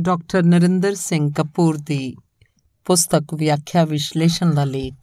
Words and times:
Doctor 0.00 0.42
Narinder 0.42 0.94
Singh 0.94 1.32
Kapoor 1.32 1.78
ਦੀ 1.78 2.16
ਪੁਸਤਕ 2.84 3.34
ਵਿਆਖਿਆ 3.34 3.84
ਵਿਸ਼ਲੇਸ਼ਣ 3.84 4.54
ਦਾ 4.54 4.64
ਲੇਖ, 4.64 4.94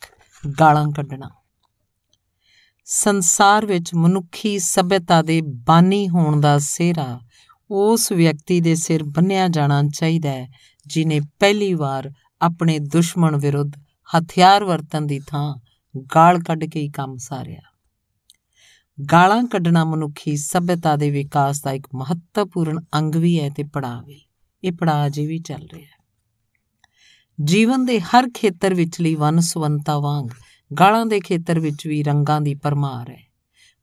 ਗਾਲਾਂ 0.61 0.91
ਕੱਢਣਾ। 0.91 1.29
ਸੰਸਾਰ 2.85 3.65
ਵਿੱਚ 3.65 3.95
ਮਨੁੱਖੀ 3.95 4.59
ਸਭਿਅਤਾ 4.59 5.21
ਦੇ 5.21 5.41
ਬਾਨੀ 5.41 6.09
ਹੋਣ 6.09 6.41
ਦਾ 6.41 6.57
ਸਿਹਰਾ 6.57 7.19
ਉਸ 7.71 8.11
ਵਿਅਕਤੀ 8.11 8.61
ਦੇ 8.61 8.75
ਸਿਰ 8.75 9.03
ਬੰਨਿਆ 9.03 9.47
ਜਾਣਾ 9.47 9.83
ਚਾਹੀਦਾ 9.83 10.29
ਹੈ, 10.29 10.49
ਜਿਨੇ 10.87 11.19
ਪਹਿਲੀ 11.39 11.73
ਵਾਰ 11.73 12.11
ਆਪਣੇ 12.41 12.79
ਦੁਸ਼ਮਣ 12.79 13.37
ਵਿਰੁੱਧ 13.37 13.71
ਹਥਿਆਰ 14.17 14.63
ਵਰਤਣ 14.63 15.01
ਦੀ 15.01 15.19
ਥਾਂ 15.27 15.55
ਗਾਲ 16.15 16.39
ਕੱਢ 16.39 16.65
ਕੇ 16.65 16.79
ਹੀ 16.79 16.89
ਕੰਮ 16.89 17.17
ਸਾਰਿਆ। 17.17 17.61
ਗਾਲਾਂ 19.11 19.43
ਕੱਢਣਾ 19.43 19.85
ਮਨੁੱਖੀ 19.85 20.37
ਸਭਿਅਤਾ 20.37 20.95
ਦੇ 20.95 21.11
ਵਿਕਾਸ 21.11 21.61
ਦਾ 21.61 21.71
ਇੱਕ 21.71 21.87
ਮਹੱਤਵਪੂਰਨ 21.95 22.79
ਅੰਗ 22.93 23.15
ਵੀ 23.15 23.39
ਹੈ 23.39 23.49
ਤੇ 23.49 23.63
ਪੜਾਅ 23.63 24.01
ਵੀ। 24.01 24.21
ਇਹ 24.63 24.71
ਪੜਾਅ 24.71 25.07
ਅਜੇ 25.07 25.25
ਵੀ 25.27 25.39
ਚੱਲ 25.39 25.67
ਰਿਹਾ 25.73 25.85
ਹੈ। 25.85 25.95
ਜੀਵਨ 27.43 27.85
ਦੇ 27.85 27.99
ਹਰ 27.99 28.29
ਖੇਤਰ 28.33 28.73
ਵਿਚਲੀ 28.73 29.15
ਵਨਸਵੰਤਾ 29.15 29.99
ਵਾਂਗ, 29.99 30.27
ਗਾਲਾਂ 30.79 31.05
ਦੇ 31.05 31.19
ਖੇਤਰ 31.19 31.59
ਵਿੱਚ 31.59 31.87
ਵੀ 31.87 32.03
ਰੰਗਾਂ 32.03 32.41
ਦੀ 32.41 32.55
ਪਰਮਾਰ 32.55 33.09
ਹੈ। 33.09 33.25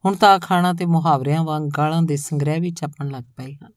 ਹੁਣ 0.04 0.16
ਤਾਂ 0.16 0.38
ਖਾਣਾ 0.38 0.72
ਤੇ 0.72 0.86
ਮੁਹਾਵਰਿਆਂ 0.86 1.44
ਵਾਂਗ 1.44 1.62
ਗਾਲਾਂ 1.78 2.02
ਦੇ 2.02 2.16
ਸੰਗ੍ਰਹਿ 2.16 2.60
ਵੀ 2.60 2.70
ਛਪਣ 2.70 3.08
ਲੱਗ 3.08 3.22
ਪਏ 3.36 3.54
ਹਨ। 3.54 3.72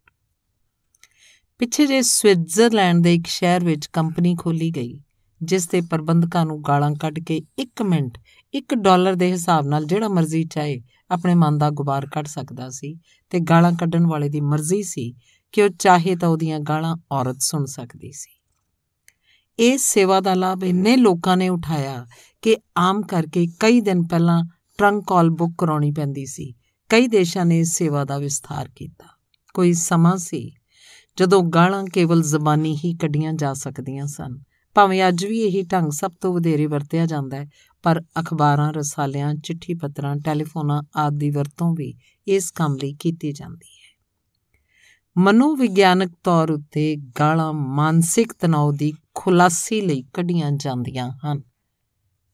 ਪਿੱਛੇ 1.59 1.85
ਜੇ 1.85 2.01
ਸਵਿਟਜ਼ਰਲੈਂਡ 2.01 3.03
ਦੇ 3.03 3.13
ਇੱਕ 3.13 3.27
ਸ਼ਹਿਰ 3.27 3.65
ਵਿੱਚ 3.65 3.85
ਕੰਪਨੀ 3.85 4.35
ਖੋਲੀ 4.35 4.71
ਗਈ, 4.71 5.01
ਜਿਸ 5.43 5.67
ਦੇ 5.67 5.81
ਪ੍ਰਬੰਧਕਾਂ 5.81 6.45
ਨੂੰ 6.45 6.61
ਗਾਲਾਂ 6.61 6.91
ਕੱਢ 6.91 7.19
ਕੇ 7.19 7.41
1 7.59 7.81
ਮਿੰਟ 7.81 8.17
1 8.53 8.75
ਡਾਲਰ 8.75 9.15
ਦੇ 9.15 9.31
ਹਿਸਾਬ 9.31 9.65
ਨਾਲ 9.65 9.85
ਜਿਹੜਾ 9.85 10.07
ਮਰਜ਼ੀ 10.07 10.43
ਚਾਹੇ, 10.43 10.81
ਆਪਣੇ 11.11 11.35
ਮਨ 11.35 11.57
ਦਾ 11.57 11.69
ਗੁਬਾਰ 11.69 12.05
ਕੱਢ 12.05 12.25
ਸਕਦਾ 12.25 12.69
ਸੀ 12.69 12.99
ਤੇ 13.29 13.39
ਗਾਲਾਂ 13.39 13.71
ਕੱਢਣ 13.71 14.05
ਵਾਲੇ 14.05 14.29
ਦੀ 14.29 14.41
ਮਰਜ਼ੀ 14.41 14.83
ਸੀ 14.83 15.15
ਕਿ 15.55 15.63
ਉਹ 15.63 15.69
ਚਾਹੇ 15.69 16.15
ਤਾਂ 16.15 16.29
ਉਹਦੀਆਂ 16.29 16.59
ਗਾਲਾਂ 16.59 16.95
ਔਰਤ 17.11 17.37
ਸੁਣ 17.39 17.65
ਸਕਦੀ 17.65 18.11
ਸੀ। 18.11 18.41
ਇਸ 19.59 19.81
ਸੇਵਾ 19.93 20.19
ਦਾ 20.19 20.33
ਲਾਭ 20.33 20.63
ਇੰਨੇ 20.63 20.95
ਲੋਕਾਂ 20.95 21.37
ਨੇ 21.37 21.49
ਉਠਾਇਆ 21.49 22.07
ਕਿ 22.41 22.57
ਆਮ 22.77 23.01
ਕਰਕੇ 23.01 23.47
ਕਈ 23.59 23.81
ਦਿਨ 23.81 24.03
ਪਹਿਲਾਂ 24.03 24.43
ਟਰੰਕ 24.77 25.03
ਕਾਲ 25.07 25.29
ਬੁੱਕ 25.29 25.53
ਕਰਾਉਣੀ 25.57 25.91
ਪੈਂਦੀ 25.91 26.25
ਸੀ। 26.25 26.53
ਕਈ 26.89 27.07
ਦੇਸ਼ਾਂ 27.07 27.45
ਨੇ 27.45 27.59
ਇਸ 27.59 27.77
ਸੇਵਾ 27.77 28.05
ਦਾ 28.05 28.17
ਵਿਸਥਾਰ 28.17 28.69
ਕੀਤਾ। 28.75 29.05
ਕੋਈ 29.53 29.73
ਸਮਾਂ 29.73 30.17
ਸੀ 30.17 30.51
ਜਦੋਂ 31.17 31.43
ਗਾਲਾਂ 31.43 31.85
ਕੇਵਲ 31.85 32.23
ਜ਼ਬਾਨੀ 32.23 32.77
ਹੀ 32.85 32.95
ਕੱਢੀਆਂ 32.95 33.33
ਜਾ 33.33 33.53
ਸਕਦੀਆਂ 33.53 34.07
ਸਨ। 34.07 34.39
ਭਾਵੇਂ 34.73 35.07
ਅੱਜ 35.07 35.25
ਵੀ 35.25 35.41
ਇਹੀ 35.41 35.61
ਢੰਗ 35.63 35.91
ਸਭ 35.91 36.11
ਤੋਂ 36.21 36.33
ਵਧੇਰੇ 36.33 36.65
ਵਰਤਿਆ 36.65 37.05
ਜਾਂਦਾ 37.05 37.37
ਹੈ, 37.37 37.49
ਪਰ 37.83 38.01
ਅਖਬਾਰਾਂ, 38.19 38.73
ਰਸਾਲਿਆਂ, 38.73 39.35
ਚਿੱਠੀ 39.35 39.73
ਪੱਤਰਾਂ, 39.73 40.15
ਟੈਲੀਫੋਨਾਂ 40.15 40.83
ਆਦਿ 40.95 41.17
ਦੀ 41.17 41.29
ਵਰਤੋਂ 41.29 41.75
ਵੀ 41.75 41.95
ਇਸ 42.27 42.51
ਕੰਮ 42.51 42.75
ਲਈ 42.83 42.93
ਕੀਤੀ 42.93 43.31
ਜਾਂਦੀ 43.31 43.67
ਹੈ। 43.67 43.84
ਮਨੋਵਿਗਿਆਨਕ 45.17 46.11
ਤੌਰ 46.23 46.51
ਉੱਤੇ 46.51 46.95
ਗਾਲਾਂ 46.95 47.53
ਮਾਨਸਿਕ 47.53 48.33
ਤਣਾਅ 48.33 48.71
ਦੀ 48.71 48.93
ਖੁਲਾਸੀ 49.13 49.81
ਲਈ 49.81 50.03
ਕੱਢੀਆਂ 50.13 50.51
ਜਾਂਦੀਆਂ 50.51 51.11
ਹਨ 51.11 51.41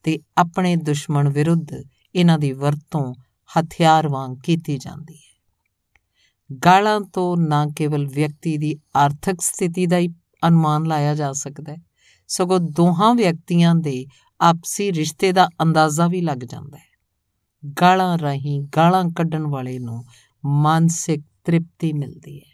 ਤੇ 0.04 0.20
ਆਪਣੇ 0.38 0.76
ਦੁਸ਼ਮਣ 0.76 1.30
ਵਿਰੁੱਧ 1.30 1.68
ਇਹਨਾਂ 2.16 2.40
ਦੀ 2.40 2.52
ਵਰਤੋਂ 2.52 3.14
ਹਥਿਆਰ 3.50 4.08
ਵਾਂਗ 4.08 4.38
ਕੀਤੀ 4.44 4.78
ਜਾਂਦੀ 4.78 5.16
ਹੈ। 5.16 5.32
ਗਾਲਾਂ 6.66 7.02
ਤੋਂ 7.02 7.38
ਨਾ 7.38 7.66
ਕੇਵਲ 7.78 8.08
ਵਿਅਕਤੀ 8.08 8.58
ਦੀ 8.58 8.76
ਆਰਥਿਕ 8.96 9.42
ਸਥਿਤੀ 9.42 9.86
ਦਾ 9.86 9.98
ਹੀ 9.98 10.08
ਅਨੁਮਾਨ 10.48 10.84
ਲਾਇਆ 10.84 11.16
ਜਾ 11.16 11.32
ਸਕਦਾ 11.34 11.72
ਹੈ, 11.72 11.78
ਸਗੋਂ 12.28 12.60
ਦੋਹਾਂ 12.60 13.16
ਵਿਅਕਤੀਆਂ 13.16 13.76
ਦੇ 13.76 14.06
ਆਪਸੀ 14.40 14.92
ਰਿਸ਼ਤੇ 14.92 15.32
ਦਾ 15.32 15.48
ਅੰਦਾਜ਼ਾ 15.62 16.08
ਵੀ 16.08 16.22
ਲੱਗ 16.22 16.38
ਜਾਂਦਾ 16.38 16.78
ਹੈ। 16.78 16.92
ਗਾਲਾਂ 17.82 18.18
ਰਾਹੀਂ 18.18 18.62
ਗਾਲਾਂ 18.76 19.06
ਕੱਢਣ 19.18 19.48
ਵਾਲੇ 19.48 19.80
ਨੂੰ 19.80 20.04
ਮਾਨਸਿਕ 20.46 21.22
ਤ੍ਰਿਪਤੀ 21.44 21.94
ਮਿਲਦੀ 21.94 22.40
ਹੈ। 22.40 22.51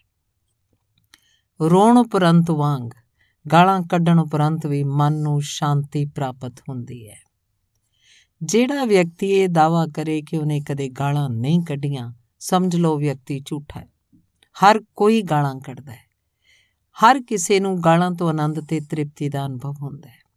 ਰੋਣ 1.61 1.97
ਉਪਰੰਤ 1.97 2.51
ਵਾਂਗ, 2.51 2.89
ਗਾਲਾਂ 3.51 3.81
ਕੱਢਣ 3.81 4.19
ਉਪਰੰਤ 4.19 4.65
ਵੀ 4.65 4.83
ਮਨ 4.83 5.13
ਨੂੰ 5.13 5.41
ਸ਼ਾਂਤੀ 5.41 6.05
ਪ੍ਰਾਪਤ 6.05 6.53
ਹੁੰਦੀ 6.69 7.09
ਹੈ। 7.09 7.17
ਜਿਹੜਾ 8.43 8.85
ਵਿਅਕਤੀ 8.85 9.31
ਇਹ 9.31 9.49
ਦਾਵਾ 9.49 9.87
ਕਰੇ 9.87 10.21
ਕਿ 10.21 10.37
ਉਹਨੇ 10.37 10.61
ਕਦੇ 10.61 10.89
ਗਾਲਾਂ 10.89 11.29
ਨਹੀਂ 11.29 11.63
ਕੱਢੀਆਂ, 11.63 12.13
ਸਮਝ 12.39 12.75
ਲਓ 12.75 12.97
ਵਿਅਕਤੀ 12.97 13.39
ਝੂਠਾ 13.45 13.79
ਹੈ। 13.79 13.87
ਹਰ 14.63 14.79
ਕੋਈ 14.95 15.21
ਗਾਲਾਂ 15.21 15.55
ਕੱਢਦਾ 15.55 15.91
ਹੈ। 15.91 16.07
ਹਰ 17.03 17.21
ਕਿਸੇ 17.21 17.59
ਨੂੰ 17.59 17.83
ਗਾਲਾਂ 17.83 18.11
ਤੋਂ 18.11 18.29
ਆਨੰਦ 18.29 18.59
ਤੇ 18.59 18.79
ਤ੍ਰਿਪਤੀ 18.79 19.29
ਦਾ 19.29 19.45
ਅਨੁਭਵ 19.45 19.73
ਹੁੰਦਾ 19.81 20.09
ਹੈ। 20.09 20.27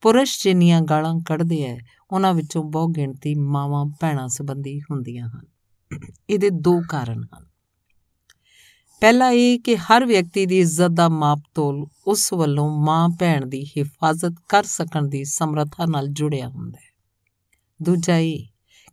ਪੁਰਸ਼ 0.00 0.44
ਜਿੰਨੀਆਂ 0.44 0.80
ਗਾਲਾਂ 0.80 1.20
ਕੱਢਦੇ 1.20 1.62
ਐ 1.62 1.78
ਉਹਨਾਂ 2.10 2.34
ਵਿੱਚੋਂ 2.34 2.64
ਬਹੁ 2.64 2.88
ਗਿਣਤੀ 2.88 3.34
ਮਾਵਾਂ 3.34 3.86
ਭੈਣਾਂ 4.00 4.28
ਸੰਬੰਧੀ 4.28 4.80
ਹੁੰਦੀਆਂ 4.80 5.28
ਹਨ। 5.28 5.46
ਇਹਦੇ 6.30 6.50
ਦੋ 6.50 6.82
ਕਾਰਨ 6.88 7.24
ਹਨ। 7.24 7.49
ਪਹਿਲਾ 9.00 9.30
ਇਹ 9.30 9.58
ਕਿ 9.58 9.76
ਹਰ 9.76 10.04
ਵਿਅਕਤੀ 10.04 10.46
ਦੀ 10.46 10.58
ਇੱਜ਼ਤ 10.58 10.88
ਦਾ 10.88 11.08
ਮਾਪਤੋਲ 11.08 11.86
ਉਸ 12.06 12.32
ਵੱਲੋਂ 12.32 12.84
ਮਾਂ 12.84 13.08
ਭੈਣ 13.08 13.46
ਦੀ 13.46 13.64
ਹਿਫਾਜ਼ਤ 13.64 14.34
ਕਰ 14.48 14.62
ਸਕਣ 14.62 15.08
ਦੀ 15.08 15.24
ਸਮਰੱਥਾ 15.24 15.86
ਨਾਲ 15.86 16.08
ਜੁੜਿਆ 16.08 16.48
ਹੁੰਦਾ 16.48 16.78
ਹੈ। 16.78 16.90
ਦੂਜਾ 17.82 18.18
ਇਹ 18.18 18.46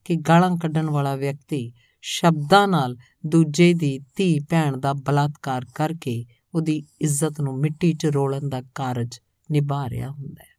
ਕਿ 0.06 0.16
ਗਾਲਾਂ 0.16 0.58
ਕੱਢਣ 0.58 0.90
ਵਾਲਾ 0.90 1.16
ਵਿਅਕਤੀ 1.16 1.74
ਸ਼ਬਦਾਂ 2.02 2.68
ਨਾਲ 2.68 2.98
ਦੂਜੇ 3.26 3.74
ਦੀ 3.74 4.00
ਧੀ 4.16 4.40
ਭੈਣ 4.40 4.78
ਦਾ 4.78 4.94
ਬਲਾਤਕਾਰ 4.94 5.66
ਕਰਕੇ 5.76 6.26
ਉਹਦੀ 6.56 6.84
ਇੱਜ਼ਤ 7.02 7.42
ਨੂੰ 7.42 7.60
ਮਿੱਟੀ 7.60 7.94
'ਚ 7.94 8.06
ਰੋਲਣ 8.06 8.50
ਦਾ 8.50 8.62
ਕਾਰਜ 8.76 9.20
ਨਿਭਾ 9.52 9.90
ਰਿਹਾ 9.90 10.10
ਹੁੰਦਾ 10.10 10.44
ਹੈ। 10.44 10.58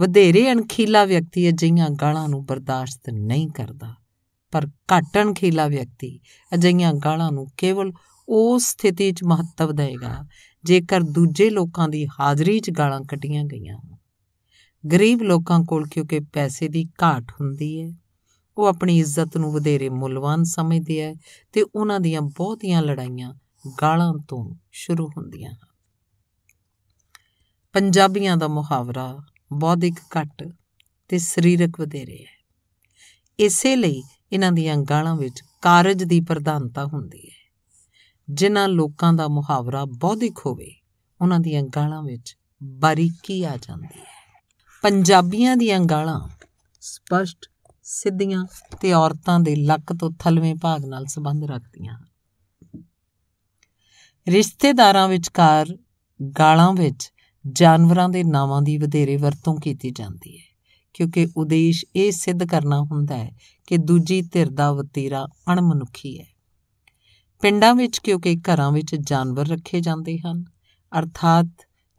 ਵਧੇਰੇ 0.00 0.52
ਅਣਖੀਲਾ 0.52 1.04
ਵਿਅਕਤੀ 1.04 1.48
ਅਜਿਹੀਆਂ 1.48 1.90
ਗਾਲਾਂ 1.90 2.28
ਨੂੰ 2.28 2.44
ਬਰਦਾਸ਼ਤ 2.44 3.10
ਨਹੀਂ 3.10 3.48
ਕਰਦਾ। 3.48 3.94
ਪਰ 4.50 4.66
ਘੱਟ 4.66 5.18
ਅਣਖੀਲਾ 5.18 5.66
ਵਿਅਕਤੀ 5.66 6.20
ਅਜਿਹੀਆਂ 6.54 6.92
ਗਾਲਾਂ 6.94 7.32
ਨੂੰ 7.32 7.46
ਕੇਵਲ 7.56 7.92
ਉਸ 8.28 8.70
ਸਥਿਤੀ 8.70 9.12
'ਚ 9.12 9.24
ਮਹੱਤਵ 9.24 9.72
ਦੇਗਾ 9.72 10.26
ਜੇਕਰ 10.64 11.00
ਦੂਜੇ 11.00 11.50
ਲੋਕਾਂ 11.50 11.88
ਦੀ 11.88 12.06
ਹਾਜ਼ਰੀ 12.06 12.60
'ਚ 12.60 12.70
ਗਾਲਾਂ 12.70 13.00
ਕੱਢੀਆਂ 13.00 13.44
ਗਈਆਂ 13.44 13.76
ਹੋਣ। 13.76 13.96
ਗਰੀਬ 14.88 15.22
ਲੋਕਾਂ 15.22 15.60
ਕੋਲ 15.60 15.86
ਕਿਉਂਕਿ 15.86 16.20
ਪੈਸੇ 16.20 16.68
ਦੀ 16.68 16.84
ਘਾਟ 17.02 17.24
ਹੁੰਦੀ 17.40 17.82
ਹੈ, 17.82 17.92
ਉਹ 18.58 18.66
ਆਪਣੀ 18.66 18.98
ਇੱਜ਼ਤ 18.98 19.36
ਨੂੰ 19.36 19.52
ਵਧੇਰੇ 19.52 19.88
ਮੁੱਲਵਾਨ 19.88 20.44
ਸਮਝਦੇ 20.44 21.00
ਹੈ 21.00 21.14
ਤੇ 21.52 21.64
ਉਹਨਾਂ 21.74 22.00
ਦੀਆਂ 22.00 22.20
ਬਹੁਤੀਆਂ 22.20 22.82
ਲੜਾਈਆਂ 22.82 23.34
ਗਾਲਾਂ 23.82 24.14
ਤੋਂ 24.28 24.54
ਸ਼ੁਰੂ 24.72 25.08
ਹੁੰਦੀਆਂ 25.08 25.52
ਹਨ। 25.52 25.68
ਪੰਜਾਬੀਆਂ 27.72 28.36
ਦਾ 28.36 28.48
ਮੁਹਾਵਰਾ 28.48 29.18
ਬੌਧਿਕ 29.52 29.94
ਘੱਟ 30.18 30.48
ਤੇ 31.08 31.18
ਸਰੀਰਕ 31.18 31.80
ਵਧੇਰੇ 31.80 32.16
ਹੈ। 32.16 32.38
ਇਸੇ 33.38 33.76
ਲਈ 33.76 34.02
ਇਹਨਾਂ 34.32 34.52
ਦੀਆਂ 34.52 34.76
ਗਾਲਾਂ 34.76 35.16
ਵਿੱਚ 35.16 35.42
ਕਾਰਜ 35.62 36.04
ਦੀ 36.04 36.20
ਪ੍ਰਧਾਨਤਾ 36.20 36.84
ਹੁੰਦੀ 36.84 37.22
ਹੈ। 37.26 37.52
ਜਿਨ੍ਹਾਂ 38.30 38.68
ਲੋਕਾਂ 38.68 39.12
ਦਾ 39.12 39.28
ਮੁਹਾਵਰਾ 39.28 39.84
ਬੌਧਿਕ 39.84 40.38
ਹੋਵੇ, 40.46 40.74
ਉਹਨਾਂ 41.20 41.40
ਦੀਆਂ 41.40 41.62
ਗਾਲਾਂ 41.62 42.02
ਵਿੱਚ 42.02 42.36
ਬਾਰੀਕੀ 42.62 43.44
ਆ 43.44 43.56
ਜਾਂਦੀ 43.56 44.00
ਹੈ। 44.00 44.18
ਪੰਜਾਬੀਆਂ 44.82 45.56
ਦੀਆਂ 45.56 45.80
ਗਾਲਾਂ 45.80 46.28
ਸਪਸ਼ਟ, 46.80 47.46
ਸਿੱਧੀਆਂ 47.82 48.46
ਤੇ 48.80 48.92
ਔਰਤਾਂ 48.92 49.40
ਦੇ 49.40 49.56
ਲੱਕ 49.56 49.92
ਤੋਂ 49.92 50.10
ਥਲਵੇਂ 50.18 50.54
ਭਾਗ 50.54 50.84
ਨਾਲ 50.84 51.06
ਸੰਬੰਧ 51.06 51.44
ਰੱਖਦੀਆਂ 51.44 51.98
ਹਨ। 51.98 52.08
ਰਿਸ਼ਤੇਦਾਰਾਂ 54.28 55.08
ਵਿਚਕਾਰ 55.08 55.78
ਗਾਲਾਂ 56.38 56.72
ਵਿੱਚ 56.72 57.12
ਜਾਨਵਰਾਂ 57.52 58.08
ਦੇ 58.08 58.24
ਨਾਵਾਂ 58.24 58.62
ਦੀ 58.62 58.78
ਵਧੇਰੇ 58.78 59.16
ਵਰਤੋਂ 59.16 59.56
ਕੀਤੀ 59.56 59.90
ਜਾਂਦੀ 59.90 60.38
ਹੈ। 60.38 60.47
ਕਿਉਂਕਿ 60.98 61.28
ਉਦੇਸ਼ 61.36 61.84
ਇਹ 61.96 62.12
ਸਿੱਧ 62.12 62.44
ਕਰਨਾ 62.44 62.80
ਹੁੰਦਾ 62.80 63.16
ਹੈ 63.16 63.32
ਕਿ 63.66 63.76
ਦੂਜੀ 63.76 64.22
ਧਿਰ 64.22 64.50
ਦਾ 64.50 64.72
ਵਤੀਰਾ 64.72 65.28
ਅਣਮਨੁੱਖੀ 65.52 66.20
ਹੈ। 66.20 66.26
ਪਿੰਡਾਂ 67.40 67.74
ਵਿੱਚ 67.74 67.98
ਕਿਉਂਕਿ 67.98 68.36
ਘਰਾਂ 68.36 68.72
ਵਿੱਚ 68.72 68.94
ਜਾਨਵਰ 68.94 69.46
ਰੱਖੇ 69.46 69.80
ਜਾਂਦੇ 69.80 70.18
ਹਨ, 70.18 70.44
ਅਰਥਾਤ 70.98 71.46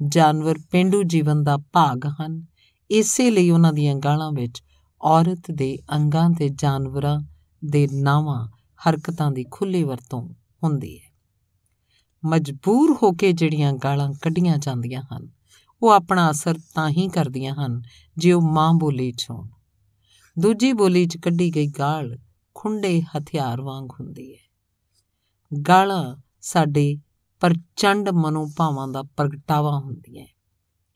ਜਾਨਵਰ 0.07 0.55
ਪਿੰਡੂ 0.71 1.03
ਜੀਵਨ 1.03 1.43
ਦਾ 1.43 1.57
ਭਾਗ 1.57 1.99
ਹਨ, 2.21 2.45
ਇਸੇ 2.91 3.31
ਲਈ 3.31 3.49
ਉਹਨਾਂ 3.49 3.73
ਦੀਆਂ 3.73 3.95
ਗਾਲਾਂ 3.95 4.31
ਵਿੱਚ 4.31 4.63
ਔਰਤ 5.01 5.51
ਦੇ 5.51 5.77
ਅੰਗਾਂ 5.93 6.29
ਤੇ 6.29 6.49
ਜਾਨਵਰਾਂ 6.49 7.19
ਦੇ 7.65 7.87
ਨਾਵਾਂ 7.93 8.47
ਹਰਕਤਾਂ 8.89 9.31
ਦੀ 9.31 9.45
ਖੁੱਲੀ 9.51 9.83
ਵਰਤੋਂ 9.83 10.29
ਹੁੰਦੀ 10.63 10.99
ਹੈ। 10.99 11.09
ਮਜਬੂਰ 12.25 12.97
ਹੋ 13.03 13.11
ਕੇ 13.11 13.31
ਜਿਹੜੀਆਂ 13.31 13.73
ਗਾਲਾਂ 13.73 14.13
ਕੱਢੀਆਂ 14.21 14.57
ਜਾਂਦੀਆਂ 14.57 15.01
ਹਨ 15.01 15.38
ਉਹ 15.81 15.89
ਆਪਣਾ 15.89 16.31
ਅਸਰ 16.31 16.55
ਤਾਂ 16.75 16.89
ਹੀ 16.89 17.07
ਕਰਦੀਆਂ 17.07 17.55
ਹਨ, 17.55 17.81
ਜੇ 18.17 18.31
ਉਹ 18.33 18.41
ਮਾਂ 18.41 18.73
ਬੋਲੀ 18.73 19.11
'ਚ 19.11 19.25
ਹੋਣ। 19.29 19.47
ਦੂਜੀ 20.39 20.73
ਬੋਲੀ 20.73 21.05
'ਚ 21.05 21.17
ਕੱਢੀ 21.17 21.55
ਗਈ 21.55 21.67
ਗਾਲ 21.67 22.17
ਖੁੰਡੇ 22.55 23.01
ਹਥਿਆਰ 23.01 23.61
ਵਾਂਗ 23.61 23.87
ਹੁੰਦੀ 23.99 24.33
ਹੈ। 24.33 24.49
ਗਾਲਾਂ 25.67 26.15
ਸਾਡੇ 26.41 26.97
ਪ੍ਰਚੰਡ 27.39 28.09
ਮਨੋਭਾਵਾਂ 28.09 28.87
ਦਾ 28.87 29.03
ਪ੍ਰਗਟਾਵਾ 29.03 29.79
ਹੁੰਦੀਆਂ 29.79 30.25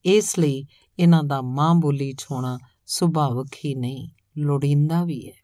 ਇਸ 0.06 0.40
ਲਈ 0.40 0.66
ਇਹਨਾਂ 1.00 1.24
ਦਾ 1.24 1.42
ਮਾਂ 1.42 1.76
ਬੋਲੀ 1.76 2.14
'ਚ 2.14 2.26
ਹੋਣਾ 2.32 2.60
ਸੁਭਾਵਕ 2.86 3.48
ਹੀ 3.66 3.76
ਨਹੀਂ, 3.76 4.10
ਲੋੜੀਂਦਾ 4.38 5.04
ਵੀ 5.04 5.28
ਹੈ। 5.28 5.44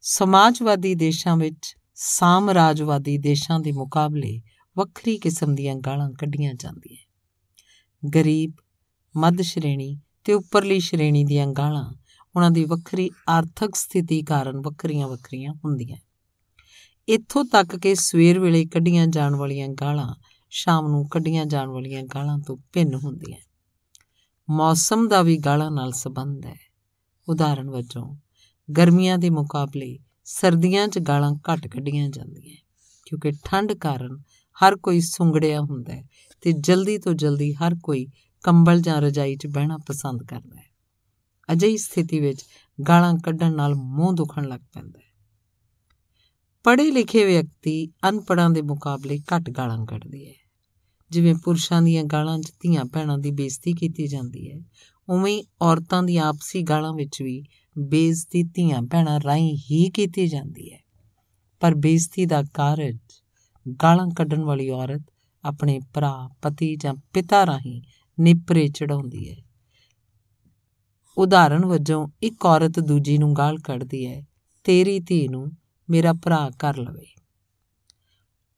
ਸਮਾਜਵਾਦੀ 0.00 0.94
ਦੇਸ਼ਾਂ 0.94 1.36
ਵਿੱਚ 1.36 1.76
ਸਾਮਰਾਜਵਾਦੀ 1.94 3.18
ਦੇਸ਼ਾਂ 3.18 3.60
ਦੇ 3.60 3.72
ਮੁਕਾਬਲੇ 3.72 4.42
ਵੱਖਰੀ 4.76 5.18
ਕਿਸਮ 5.18 5.54
ਦੀਆਂ 5.54 5.76
ਗਾਲਾਂ 5.76 6.10
ਕੱਢੀਆਂ 6.10 6.54
ਜਾਂਦੀਆਂ 6.54 7.11
ਗਰੀਬ, 8.14 8.52
ਮੱਧ 9.16 9.40
ਸ਼੍ਰੇਣੀ 9.40 10.00
ਤੇ 10.24 10.32
ਉੱਪਰਲੀ 10.32 10.80
ਸ਼੍ਰੇਣੀ 10.80 11.24
ਦੀਆਂ 11.24 11.46
ਗਾਲਾਂ 11.46 11.94
ਉਹਨਾਂ 12.36 12.50
ਦੀ 12.50 12.64
ਵੱਖਰੀ 12.64 13.10
ਆਰਥਿਕ 13.28 13.74
ਸਥਿਤੀ 13.74 14.22
ਕਾਰਨ 14.22 14.60
ਵੱਖਰੀਆਂ 14.60 15.08
ਵੱਖਰੀਆਂ 15.08 15.54
ਹੁੰਦੀਆਂ। 15.64 15.96
ਇੱਥੋਂ 17.08 17.44
ਤੱਕ 17.44 17.76
ਕਿ 17.76 17.94
ਸਵੇਰ 17.94 18.40
ਵੇਲੇ 18.40 18.64
ਕੱਢੀਆਂ 18.66 19.06
ਜਾਣ 19.06 19.34
ਵਾਲੀਆਂ 19.34 19.68
ਗਾਲਾਂ 19.68 20.14
ਸ਼ਾਮ 20.50 20.86
ਨੂੰ 20.86 21.08
ਕੱਢੀਆਂ 21.08 21.46
ਜਾਣ 21.46 21.68
ਵਾਲੀਆਂ 21.68 22.02
ਗਾਲਾਂ 22.02 22.38
ਤੋਂ 22.38 22.56
ਭਿੰਨ 22.72 22.94
ਹੁੰਦੀਆਂ। 22.94 23.38
ਮੌਸਮ 24.50 25.08
ਦਾ 25.08 25.22
ਵੀ 25.22 25.38
ਗਾਲਾਂ 25.38 25.70
ਨਾਲ 25.70 25.92
ਸੰਬੰਧ 25.92 26.46
ਹੈ। 26.46 26.56
ਉਦਾਹਰਣ 27.28 27.70
ਵਜੋਂ, 27.70 28.16
ਗਰਮੀਆਂ 28.76 29.18
ਦੇ 29.18 29.30
ਮੁਕਾਬਲੇ 29.30 29.98
ਸਰਦੀਆਂ 30.24 30.88
'ਚ 30.88 30.98
ਗਾਲਾਂ 30.98 31.32
ਘੱਟ 31.32 31.68
ਕੱਢੀਆਂ 31.68 32.08
ਜਾਂਦੀਆਂ 32.08 32.56
ਕਿਉਂਕਿ 33.06 33.32
ਠੰਡ 33.44 33.72
ਕਾਰਨ 33.72 34.18
ਹਰ 34.54 34.76
ਕੋਈ 34.76 35.00
ਸੁੰਗੜਿਆ 35.00 35.60
ਹੁੰਦਾ 35.60 35.94
ਹੈ 35.94 36.04
ਤੇ 36.40 36.52
ਜਲਦੀ 36.52 36.98
ਤੋਂ 36.98 37.14
ਜਲਦੀ 37.14 37.54
ਹਰ 37.54 37.76
ਕੋਈ 37.82 38.06
ਕੰਬਲ 38.42 38.80
ਜਾਂ 38.80 39.02
ਰਜਾਈ 39.02 39.36
'ਚ 39.36 39.46
ਬਹਿਣਾ 39.46 39.78
ਪਸੰਦ 39.86 40.22
ਕਰਦਾ 40.22 40.56
ਹੈ। 40.56 40.72
ਅਜਿਹੀ 41.52 41.76
ਸਥਿਤੀ 41.76 42.20
ਵਿੱਚ 42.20 42.44
ਗਾਲਾਂ 42.88 43.14
ਕੱਢਣ 43.14 43.54
ਨਾਲ 43.54 43.74
ਮੂੰਹ 43.74 44.14
ਦੁਖਣ 44.14 44.48
ਲੱਗ 44.48 44.60
ਪੈਂਦਾ 44.72 44.98
ਹੈ। 44.98 45.12
ਪੜ੍ਹੇ 46.64 46.90
ਲਿਖੇ 46.90 47.24
ਵਿਅਕਤੀ 47.24 47.92
ਅਨਪੜਾਂ 48.08 48.50
ਦੇ 48.50 48.62
ਮੁਕਾਬਲੇ 48.62 49.18
ਘੱਟ 49.18 49.50
ਗਾਲਾਂ 49.50 49.86
ਕੱਢਦੇ 49.86 50.28
ਹੈ। 50.28 50.34
ਜਿਵੇਂ 51.10 51.34
ਪੁਰਸ਼ਾਂ 51.34 51.82
ਦੀਆਂ 51.82 52.04
ਗਾਲਾਂ 52.04 52.38
'ਚ 52.38 52.52
ਧੀਆਂ 52.60 52.84
ਭੈਣਾਂ 52.84 53.18
ਦੀ 53.18 53.30
ਬੇਇੱਜ਼ਤੀ 53.30 53.72
ਕੀਤੀ 53.72 54.06
ਜਾਂਦੀ 54.06 54.50
ਹੈ, 54.50 54.60
ਉਵੇਂ 55.08 55.38
ਹੀ 55.38 55.44
ਔਰਤਾਂ 55.62 56.02
ਦੀ 56.02 56.16
ਆਪਸੀ 56.16 56.62
ਗਾਲਾਂ 56.62 56.92
ਵਿੱਚ 56.92 57.22
ਵੀ 57.22 57.44
ਬੇਇੱਜ਼ਤੀ 57.78 58.42
ਧੀਆਂ 58.42 58.82
ਭੈਣਾਂ 58.82 59.20
ਰਾਹੀਂ 59.20 59.56
ਹੀ 59.56 59.90
ਕੀਤੀ 59.90 60.28
ਜਾਂਦੀ 60.28 60.72
ਹੈ। 60.72 60.78
ਪਰ 61.60 61.74
ਬੇਇੱਜ਼ਤੀ 61.74 62.26
ਦਾ 62.26 62.42
ਕਾਰਜ 62.54 62.98
ਗਾਲਾਂ 63.82 64.08
ਕੱਢਣ 64.16 64.40
ਵਾਲੀ 64.40 64.70
ਔਰਤ 64.70 65.02
ਆਪਣੇ 65.44 65.80
ਭਰਾ, 65.94 66.28
ਪਤੀ 66.42 66.76
ਜਾਂ 66.76 66.94
ਪਿਤਾ 66.94 67.46
ਰਾਹੀਂ 67.46 67.82
ਨਿਪਰੇ 68.20 68.68
ਚੜਾਉਂਦੀ 68.68 69.30
ਹੈ। 69.30 69.36
ਉਦਾਹਰਣ 71.18 71.66
ਵਜੋਂ, 71.66 72.08
ਇੱਕ 72.22 72.46
ਔਰਤ 72.46 72.80
ਦੂਜੀ 72.80 73.18
ਨੂੰ 73.18 73.34
ਗਾਲ 73.34 73.58
ਕੱਢਦੀ 73.58 74.06
ਹੈ, 74.06 74.22
ਤੇਰੀ 74.64 75.00
ਧੀ 75.00 75.28
ਨੂੰ 75.28 75.52
ਮੇਰਾ 75.90 76.12
ਭਰਾ 76.12 76.50
ਕਰ 76.58 76.76
ਲਵੇ। 76.76 77.06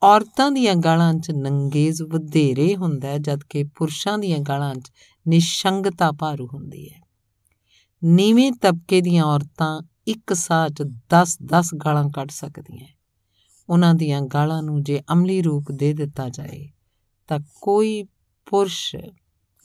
ਔਰਤਾਂ 0.02 0.50
ਦੀਆਂ 0.50 0.74
ਗਾਲਾਂ 0.74 1.14
'ਚ 1.14 1.30
ਨੰਗੇਜ਼ 1.30 2.02
ਵਧੇਰੇ 2.02 2.76
ਹੁੰਦਾ 2.76 3.18
ਜਦਕਿ 3.18 3.64
ਪੁਰਸ਼ਾਂ 3.64 4.18
ਦੀਆਂ 4.18 4.38
ਗਾਲਾਂ 4.38 4.74
'ਚ 4.74 4.92
ਨਿਸ਼ੰਗਤਾ 5.28 6.12
ਭਾਰੂ 6.12 6.46
ਹੁੰਦੀ 6.46 6.88
ਹੈ। 6.88 7.00
ਨੀਵੇਂ 8.04 8.52
ਤਬਕੇ 8.52 9.00
ਦੀਆਂ 9.00 9.24
ਔਰਤਾਂ 9.24 9.82
ਇੱਕ 10.06 10.34
ਸਾਹ 10.34 10.68
'ਚ 10.68 10.82
10-10 10.82 11.70
ਗਾਲਾਂ 11.74 12.10
ਕੱਢ 12.10 12.30
ਸਕਦੀਆਂ 12.30 12.86
ਉਹਨਾਂ 13.68 13.94
ਦੀਆਂ 13.94 14.22
ਗਾਲਾਂ 14.22 14.62
ਨੂੰ 14.62 14.82
ਜੇ 14.82 15.02
ਅਮਲੀ 15.12 15.42
ਰੂਪ 15.42 15.64
ਦੇ 15.72 15.92
ਦਿੱਤਾ 15.92 16.28
ਜਾਏ, 16.28 16.70
ਤਾਂ 17.28 17.40
ਕੋਈ 17.60 18.04
ਪੁਰਸ਼ 18.50 18.96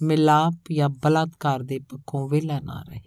ਮਿਲਾਪ 0.01 0.53
ਜਾਂ 0.71 0.89
ਬਲਾਤਕਾਰ 0.89 1.63
ਦੇ 1.63 1.79
ਪੱਖੋਂ 1.79 2.29
ਵਿਲਾ 2.29 2.59
ਨਾ 2.59 2.83
ਰਹੇ। 2.89 3.01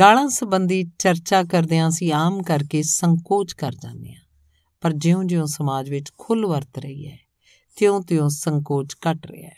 ਗਾਲਾਂ 0.00 0.28
ਸੰਬੰਧੀ 0.28 0.90
ਚਰਚਾ 0.98 1.44
ਕਰਦਿਆਂ 1.44 1.90
ਸੀ 1.90 2.10
ਆਮ 2.10 2.42
ਕਰਕੇ 2.42 2.82
ਸੰਕੋਚ 2.82 3.52
ਕਰ 3.52 3.72
ਜਾਂਦੇ 3.72 4.12
ਆ 4.12 4.20
ਪਰ 4.80 4.92
ਜਿਉਂ-ਜਿਉਂ 4.92 5.46
ਸਮਾਜ 5.46 5.90
ਵਿੱਚ 5.90 6.12
ਖੁੱਲ 6.18 6.46
ਵਰਤ 6.46 6.78
ਰਹੀ 6.78 7.06
ਹੈ, 7.06 7.18
ਤਿਉਂ-ਤਿਉਂ 7.76 8.28
ਸੰਕੋਚ 8.28 8.94
ਘਟ 8.94 9.26
ਰਿਹਾ 9.26 9.48
ਹੈ। 9.48 9.56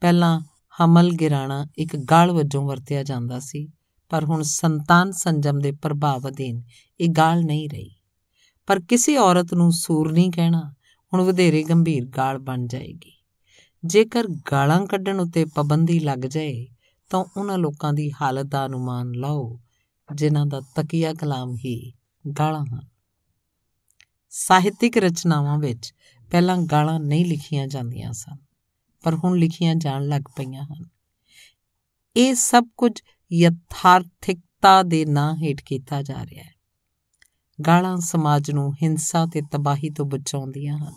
ਪਹਿਲਾਂ 0.00 0.40
ਹਮਲ 0.84 1.10
ਗਿਰਾਣਾ 1.10 1.66
ਇੱਕ 1.78 1.96
ਗਾਲ 1.96 2.32
ਵਜੋਂ 2.32 2.66
ਵਰਤਿਆ 2.66 3.02
ਜਾਂਦਾ 3.02 3.38
ਸੀ, 3.40 3.68
ਪਰ 4.08 4.24
ਹੁਣ 4.24 4.42
ਸੰਤਾਨ 4.42 5.12
ਸੰਜਮ 5.12 5.58
ਦੇ 5.58 5.72
ਪ੍ਰਭਾਵ 5.72 6.28
ਅਧੀਨ 6.28 6.62
ਇਹ 7.00 7.08
ਗਾਲ 7.08 7.44
ਨਹੀਂ 7.44 7.68
ਰਹੀ। 7.68 7.97
ਪਰ 8.68 8.80
ਕਿਸੇ 8.80 9.16
ਔਰਤ 9.16 9.54
ਨੂੰ 9.54 9.72
ਸੂਰਨੀ 9.72 10.30
ਕਹਿਣਾ, 10.30 10.74
ਹੁਣ 11.14 11.22
ਵਧੇਰੇ 11.22 11.62
ਗੰਭੀਰ 11.62 12.04
ਗਾਲ 12.04 12.38
ਬਣ 12.38 12.66
ਜਾਏਗੀ। 12.66 13.12
ਜੇਕਰ 13.84 14.26
ਗਾਲਾਂ 14.52 14.86
ਕੱਢਣ 14.86 15.20
ਉੱਤੇ 15.20 15.44
ਪਾਬੰਦੀ 15.44 16.00
ਲੱਗ 16.00 16.18
ਜਾਏ, 16.18 16.68
ਤਾਂ 17.10 17.24
ਉਹਨਾਂ 17.36 17.58
ਲੋਕਾਂ 17.58 17.92
ਦੀ 17.92 18.12
ਹਾਲਤ 18.22 18.46
ਦਾ 18.46 18.66
ਅਨੁਮਾਨ 18.66 19.12
ਲਾਓ, 19.12 19.60
ਜਿਨ੍ਹਾਂ 20.14 20.46
ਦਾ 20.46 20.60
ਤਕੀਆ 20.60 21.14
ਕਲਾਮ 21.14 21.56
ਹੀ 21.56 21.92
ਗਾਲਾਂ 22.38 22.64
ਹਨ। 22.64 22.86
ਸਾਹਿਤਿਕ 24.28 24.96
ਰਚਨਾਵਾਂ 24.96 25.58
ਵਿੱਚ 25.58 25.94
ਪਹਿਲਾਂ 26.30 26.58
ਗਾਲਾਂ 26.58 27.00
ਨਹੀਂ 27.00 27.26
ਲਿਖੀਆਂ 27.26 27.66
ਜਾਂਦੀਆਂ 27.66 28.12
ਸਨ, 28.12 28.36
ਪਰ 29.02 29.14
ਹੁਣ 29.14 29.38
ਲਿਖੀਆਂ 29.38 29.74
ਜਾਣ 29.74 30.06
ਲੱਗ 30.08 30.22
ਪਈਆਂ 30.36 30.64
ਹਨ। 30.64 30.84
ਇਹ 32.16 32.34
ਸਭ 32.34 32.64
ਕੁਝ 32.76 32.92
ਯਥਾਰਥਿਕਤਾ 33.32 34.82
ਦੇ 34.82 35.04
ਨਾਂ 35.04 35.36
ਹੇਠ 35.36 35.62
ਕੀਤਾ 35.62 36.02
ਜਾ 36.02 36.26
ਰਿਹਾ 36.26 36.44
ਹੈ। 36.44 36.57
ਗਾਲਾਂ 37.66 37.96
ਸਮਾਜ 37.96 38.50
ਨੂੰ 38.50 38.72
ਹਿੰਸਾ 38.74 39.26
ਤੇ 39.26 39.42
ਤਬਾਹੀ 39.52 39.90
ਤੋਂ 39.90 40.06
ਬਚਾਉਂਦੀਆਂ 40.06 40.78
ਹਨ। 40.78 40.94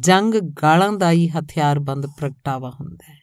ਜੰਗ 0.00 0.34
ਗਾਲਾਂ 0.34 0.92
ਦਾ 0.92 1.10
ਹੀ 1.10 1.28
ਹਥਿਆਰਬੰਦ 1.28 2.06
ਪ੍ਰਗਟਾਵਾ 2.06 2.70
ਹੁੰਦਾ 2.70 3.12
ਹੈ। 3.12 3.18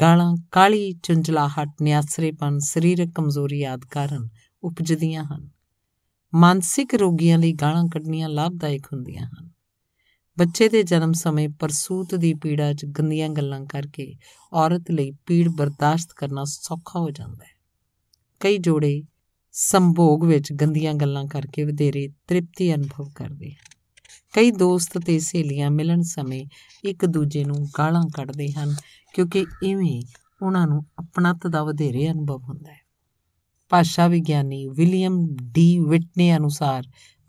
ਗਾਲਾਂ 0.00 0.36
ਕਾਲੀ 0.52 0.92
ਚੁੰਝਲਾਹਟ 0.92 1.68
ਨਿਆਸਰੇਪਨ 1.82 2.58
ਸਰੀਰਕ 2.58 3.08
ਕਮਜ਼ੋਰੀ 3.14 3.62
ਆਦ 3.62 3.84
ਕਾਰਨ 3.84 4.28
ਉਪਜਦੀਆਂ 4.62 5.24
ਹਨ। 5.24 5.50
ਮਾਨਸਿਕ 6.34 6.94
ਰੋਗੀਆਂ 6.94 7.38
ਲਈ 7.38 7.52
ਗਾਲਾਂ 7.52 7.84
ਕੱਢਣੀਆਂ 7.84 8.28
ਲਾਭਦਾਇਕ 8.28 8.86
ਹੁੰਦੀਆਂ 8.86 9.26
ਹਨ। 9.26 9.50
ਬੱਚੇ 10.38 10.68
ਦੇ 10.68 10.82
ਜਨਮ 10.82 11.12
ਸਮੇਂ 11.12 11.48
ਪਰਸੂਤ 11.48 12.14
ਦੀ 12.14 12.34
ਪੀੜਾ 12.34 12.72
'ਚ 12.72 12.84
ਗੰਦੀਆਂ 12.84 13.28
ਗੱਲਾਂ 13.28 13.66
ਕਰਕੇ 13.66 14.16
ਔਰਤ 14.52 14.84
ਲਈ 14.90 15.12
ਪੀੜ 15.26 15.48
ਬਰਦਾਸ਼ਤ 15.48 16.12
ਕਰਨਾ 16.16 16.44
ਸੌਖਾ 16.44 17.00
ਹੋ 17.00 17.10
ਜਾਂਦਾ 17.10 17.44
ਹੈ। 17.44 17.56
ਕਈ 18.40 18.58
ਜੋੜੇ 18.58 19.02
ਸੰਭੋਗ 19.58 20.24
ਵਿੱਚ 20.24 20.52
ਗੰਦੀਆਂ 20.52 20.94
ਗੱਲਾਂ 20.94 21.26
ਕਰਕੇ 21.26 21.64
ਵਧੇਰੇ 21.64 22.08
ਤ੍ਰਿਪਤੀ 22.26 22.74
ਅਨੁਭਵ 22.74 23.10
ਕਰਦੇ 23.10 23.50
ਹਨ। 23.50 23.76
ਕਈ 24.32 24.50
ਦੋਸਤ 24.50 24.98
ਤੇ 24.98 25.18
ਸਹੇਲੀਆਂ 25.18 25.70
ਮਿਲਣ 25.70 26.02
ਸਮੇਂ 26.02 26.46
ਇੱਕ 26.84 27.06
ਦੂਜੇ 27.06 27.44
ਨੂੰ 27.44 27.68
ਗਾਲਾਂ 27.78 28.02
ਕੱਢਦੇ 28.14 28.52
ਹਨ, 28.52 28.74
ਕਿਉਂਕਿ 29.14 29.46
ਇਵੇਂ 29.62 30.02
ਉਹਨਾਂ 30.42 30.66
ਨੂੰ 30.66 30.86
ਆਪਣਤ 30.98 31.46
ਦਾ 31.46 31.64
ਵਧੇਰੇ 31.64 32.10
ਅਨੁਭਵ 32.10 32.42
ਹੁੰਦਾ 32.42 32.72
ਹੈ। 32.72 32.80
ਭਾਸ਼ਾ 33.68 34.08
ਵਿਗਿਆਨੀ 34.08 34.66
ਵਿਲੀਅਮ 34.66 35.36
ਡੀ 35.42 35.78
ਵਿਟਨੇ 35.78 36.36
ਅਨੁਸਾਰ 36.36 36.82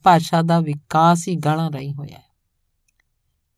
ਭਾਸ਼ਾ 0.03 0.41
ਦਾ 0.41 0.59
ਵਿਕਾਸ 0.59 1.27
ਹੀ 1.27 1.35
ਗਾਲਾਂ 1.35 1.71
ਰਾਹੀਂ 1.71 1.93
ਹੋਇਆ 1.93 2.17
ਹੈ। 2.17 2.27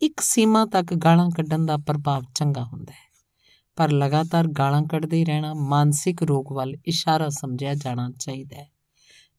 ਇੱਕ 0.01 0.19
ਸੀਮਾ 0.19 0.65
ਤੱਕ 0.65 0.93
ਗਾਲਾਂ 0.93 1.29
ਕੱਢਣ 1.29 1.65
ਦਾ 1.65 1.77
ਪ੍ਰਭਾਵ 1.77 2.23
ਚੰਗਾ 2.35 2.63
ਹੁੰਦਾ 2.63 2.93
ਹੈ। 2.93 3.08
ਪਰ 3.79 3.91
ਲਗਾਤਾਰ 3.91 4.47
ਗਾਲਾਂ 4.47 4.81
ਕੱਢਦੇ 4.83 5.23
ਰਹਿਣਾ 5.25 5.53
ਮਾਨਸਿਕ 5.53 6.23
ਰੋਗ 6.23 6.51
ਵੱਲ 6.53 6.75
ਇਸ਼ਾਰਾ 6.85 7.29
ਸਮਝਿਆ 7.29 7.73
ਜਾਣਾ 7.73 8.09
ਚਾਹੀਦਾ 8.19 8.55
ਹੈ। 8.57 8.67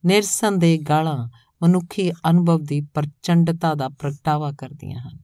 ਨਿਰਸੰਦੇਹ 0.05 0.79
ਗਾਲਾਂ 0.89 1.29
ਮਨੁੱਖੀ 1.63 2.11
ਅਨੁਭਵ 2.31 2.63
ਦੀ 2.63 2.81
ਪ੍ਰਚੰਡਤਾ 2.95 3.75
ਦਾ 3.75 3.89
ਪ੍ਰਗਟਾਵਾ 3.89 4.51
ਕਰਦੀਆਂ 4.53 5.01
ਹਨ। 5.01 5.19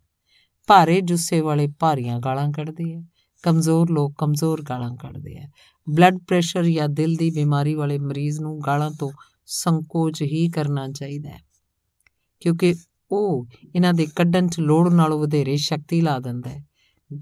ਭਾਰੇ 0.69 1.01
ਜੁੱਸੇ 1.01 1.41
ਵਾਲੇ 1.41 1.69
ਭਾਰੀਆਂ 1.79 2.19
ਗਾਲਾਂ 2.21 2.51
ਕੱਢਦੇ 2.53 2.95
ਆ 2.95 3.03
ਕਮਜ਼ੋਰ 3.45 3.91
ਲੋਕ 3.91 4.15
ਕਮਜ਼ੋਰ 4.19 4.63
ਗਾਲਾਂ 4.63 4.97
ਕੱਢਦੇ 4.97 5.39
ਆ 5.39 5.49
ਬਲੱਡ 5.87 6.19
ਪ੍ਰੈਸ਼ਰ 6.19 6.65
ਜਾਂ 6.65 6.89
ਦਿਲ 6.89 7.17
ਦੀ 7.17 7.31
ਬਿਮਾਰੀ 7.31 7.75
ਵਾਲੇ 7.75 7.99
ਮਰੀਜ਼ 7.99 8.41
ਨੂੰ 8.41 8.59
ਗਾਲਾਂ 8.67 8.91
ਤੋਂ 8.91 9.11
ਸੰਕੋਚ 9.47 10.23
ਹੀ 10.23 10.49
ਕਰਨਾ 10.51 10.89
ਚਾਹੀਦਾ 10.89 11.31
ਹੈ, 11.31 11.41
ਕਿਉਂਕਿ 12.41 12.75
ਉਹ 13.11 13.47
ਇਹਨਾਂ 13.75 13.95
ਦੇ 13.95 14.06
ਕੱਢਣ 14.06 14.49
'ਚ 14.49 14.61
ਲੋੜ 14.61 14.93
ਨਾਲੋਂ 14.93 15.20
ਵਧੇਰੇ 15.20 15.56
ਸ਼ਕਤੀ 15.56 16.01
ਲਾ 16.01 16.19
ਦਿੰਦਾ 16.19 16.51
ਹੈ। 16.51 16.65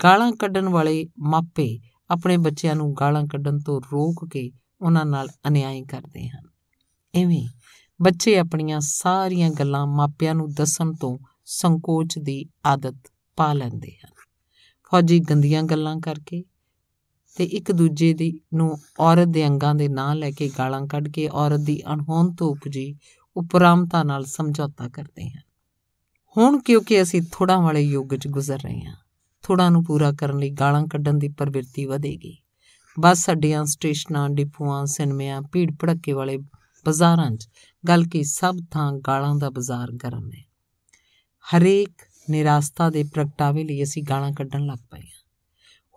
ਗਾਲਾਂ 0.04 0.32
ਕੱਢਣ 0.32 0.68
ਵਾਲੇ 0.68 1.06
ਮਾਪੇ 1.18 1.78
ਆਪਣੇ 2.10 2.36
ਬੱਚਿਆਂ 2.36 2.76
ਨੂੰ 2.76 2.94
ਗਾਲਾਂ 3.00 3.26
ਕੱਢਣ 3.26 3.58
ਤੋਂ 3.58 3.80
ਰੋਕ 3.92 4.28
ਕੇ 4.32 4.50
ਉਹਨਾਂ 4.82 5.06
ਨਾਲ 5.06 5.28
ਅਨਿਆਏ 5.48 5.82
ਕਰਦੇ 5.82 6.28
ਹਨ। 6.28 6.48
ਐਵੇਂ 7.14 7.48
ਬੱਚੇ 8.02 8.38
ਆਪਣੀਆਂ 8.38 8.80
ਸਾਰੀਆਂ 8.80 9.50
ਗੱਲਾਂ 9.50 9.86
ਮਾਪਿਆਂ 9.86 10.34
ਨੂੰ 10.34 10.52
ਦੱਸਣ 10.52 10.92
ਤੋਂ 10.92 11.18
ਸੰਕੋਚ 11.44 12.18
ਦੀ 12.18 12.46
ਆਦਤ 12.66 12.94
ਪਾ 13.36 13.52
ਲੈਂਦੇ 13.52 13.90
ਹਨ। 13.90 14.10
ਫੌਜੀ 14.92 15.20
ਗੰਦੀਆਂ 15.20 15.62
ਗੱਲਾਂ 15.62 16.00
ਕਰਕੇ 16.00 16.44
ਤੇ 17.36 17.44
ਇੱਕ 17.44 17.72
ਦੂਜੇ 17.72 18.14
ਦੀ 18.14 18.40
ਨੂੰ 18.54 18.76
ਔਰਤ 19.00 19.28
ਦੇ 19.28 19.46
ਅੰਗਾਂ 19.46 19.74
ਦੇ 19.74 19.88
ਨਾਂ 19.88 20.14
ਲੈ 20.14 20.30
ਕੇ 20.30 20.50
ਗਾਲਾਂ 20.58 20.86
ਕੱਢ 20.86 21.08
ਕੇ 21.08 21.28
ਔਰਤ 21.28 21.60
ਦੀ 21.60 21.82
ਅਣਹੋਂਦ 21.92 22.36
ਤੋਂ 22.38 22.50
ਉਪਜੀ 22.50 22.96
ਉਪਰਾਮਤਾ 23.36 24.02
ਨਾਲ 24.02 24.24
ਸਮਝੌਤਾ 24.24 24.88
ਕਰਦੇ 24.88 25.30
ਹਨ। 25.30 25.40
ਹੁਣ 26.36 26.60
ਕਿਉਂਕਿ 26.60 27.02
ਅਸੀਂ 27.02 27.22
ਥੋੜਾ 27.32 27.58
ਵਾਲੇ 27.58 27.80
ਯੁੱਗ 27.80 28.14
'ਚ 28.14 28.28
ਗੁਜ਼ਰ 28.28 28.58
ਰਹੇ 28.58 28.80
ਹਾਂ 28.80 28.96
ਥੋੜਾ 29.44 29.70
ਨੂੰ 29.70 29.84
ਪੂਰਾ 29.84 30.12
ਕਰਨ 30.12 30.38
ਲਈ 30.38 30.50
ਗਾਲਾਂ 30.50 30.86
ਕੱਢਣ 30.86 31.14
ਦੀ 31.14 31.28
ਪ੍ਰਵਿਰਤੀ 31.28 31.84
ਵਧੇਗੀ। 31.84 32.38
ਬੱਸ 33.00 33.30
ਅੱਡਿਆਂ, 33.30 33.64
ਸਟੇਸ਼ਨਾਂ, 33.64 34.30
ਡਿਪੂਆਂ, 34.30 34.86
ਸਿਨਮਿਆਂ, 34.86 35.42
ਭੀੜ 35.42 35.70
ਭੜੱਕੇ 35.72 36.12
ਵਾਲੇ 36.12 36.36
ਬਾਜ਼ਾਰਾਂ 36.86 37.30
'ਚ 37.30 37.48
ਗੱਲ 37.88 38.04
ਕੀ 38.04 38.24
ਸਭ 38.24 38.56
ਥਾਂ 38.70 38.92
ਗਾਲਾਂ 38.92 39.34
ਦਾ 39.34 39.50
ਬਾਜ਼ਾਰ 39.50 39.92
ਗਰਮ 39.92 40.30
ਹੈ। 40.32 40.44
ਹਰੇਕ 41.44 41.90
ਨਿਰਾਸਤਾ 42.30 42.90
ਦੇ 42.90 43.04
ਪ੍ਰਗਟਾਵੇ 43.04 43.64
ਲਈ 43.64 43.82
ਅਸੀਂ 43.82 44.02
ਗਾਲਾਂ 44.02 44.32
ਕੱਢਣ 44.32 44.66
ਲੱਗ 44.66 44.78
ਪਏ 44.90 45.00
ਹਾਂ। 45.00 45.24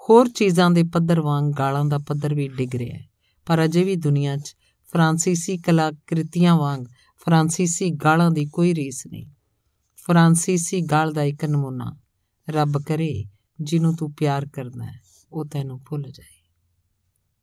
ਹੋਰ 0.09 0.29
ਚੀਜ਼ਾਂ 0.29 0.71
ਦੇ 0.71 0.83
ਪੱਧਰ 0.83 1.21
ਵਾਂਗ 1.21 1.53
ਗਾਲਾਂ 1.53 1.85
ਦਾ 1.85 1.97
ਪੱਧਰ 1.97 2.35
ਵੀ 2.35 2.47
ਡਿੱਗ 2.47 2.75
ਰਿਹਾ 2.75 2.97
ਹੈ। 2.97 3.07
ਪਰ 3.45 3.65
ਅਜੇ 3.65 3.83
ਵੀ 3.83 3.95
ਦੁਨੀਆ 3.95 4.37
'ਚ 4.37 4.55
ਫਰਾਂਸੀਸੀ 4.93 5.57
ਕਲਾਕ੍ਰਿਤੀਆਂ 5.57 6.55
ਵਾਂਗ 6.55 6.81
ਫਰਾਂਸੀਸੀ 7.25 7.91
ਗਾਲਾਂ 7.91 8.31
ਦੀ 8.31 8.45
ਕੋਈ 8.45 8.75
ਰੀਸ 8.75 9.07
ਨਹੀਂ। 9.07 9.25
ਫਰਾਂਸੀਸੀ 9.95 10.81
ਗਾਲ 10.81 11.13
ਦਾ 11.13 11.23
ਇੱਕ 11.23 11.45
ਨਮੂਨਾ 11.45 11.97
ਰੱਬ 12.49 12.81
ਕਰੇ 12.87 13.25
ਜਿਹਨੂੰ 13.61 13.95
ਤੂੰ 13.95 14.11
ਪਿਆਰ 14.13 14.45
ਕਰਦਾ 14.53 14.83
ਹੈ 14.83 15.01
ਉਹ 15.31 15.45
ਤੈਨੂੰ 15.45 15.79
ਭੁੱਲ 15.89 16.03
ਜਾਏ 16.03 16.35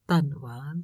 ਧੰਨਵਾਦ। 0.09 0.83